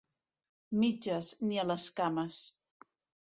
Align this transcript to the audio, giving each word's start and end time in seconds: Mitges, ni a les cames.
Mitges, 0.83 1.29
ni 1.49 1.61
a 1.63 1.65
les 1.73 1.85
cames. 1.99 2.39